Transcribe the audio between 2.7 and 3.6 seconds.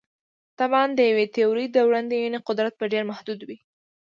به ډېر محدود وي.